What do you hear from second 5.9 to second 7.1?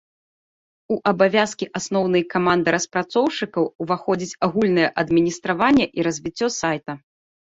і развіццё сайта.